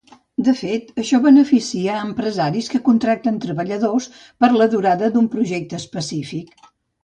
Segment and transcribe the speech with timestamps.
[0.45, 5.83] De fet, això beneficia a empresaris que contracten treballadors per a la durada d'un projecte
[5.85, 6.69] específic.